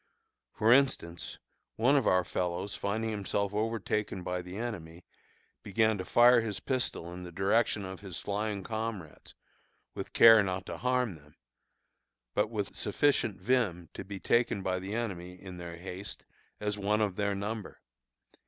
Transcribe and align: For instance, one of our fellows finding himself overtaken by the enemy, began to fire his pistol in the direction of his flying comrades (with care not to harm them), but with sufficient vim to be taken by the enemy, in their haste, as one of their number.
For 0.53 0.73
instance, 0.73 1.37
one 1.75 1.95
of 1.95 2.07
our 2.07 2.23
fellows 2.23 2.73
finding 2.73 3.11
himself 3.11 3.53
overtaken 3.53 4.23
by 4.23 4.41
the 4.41 4.57
enemy, 4.57 5.05
began 5.61 5.99
to 5.99 6.05
fire 6.05 6.41
his 6.41 6.59
pistol 6.59 7.13
in 7.13 7.21
the 7.21 7.31
direction 7.31 7.85
of 7.85 7.99
his 7.99 8.19
flying 8.19 8.63
comrades 8.63 9.35
(with 9.93 10.11
care 10.11 10.41
not 10.41 10.65
to 10.65 10.77
harm 10.79 11.13
them), 11.17 11.35
but 12.33 12.49
with 12.49 12.75
sufficient 12.75 13.39
vim 13.39 13.89
to 13.93 14.03
be 14.03 14.19
taken 14.19 14.63
by 14.63 14.79
the 14.79 14.95
enemy, 14.95 15.39
in 15.39 15.57
their 15.57 15.77
haste, 15.77 16.25
as 16.59 16.79
one 16.79 17.01
of 17.01 17.15
their 17.15 17.35
number. 17.35 17.79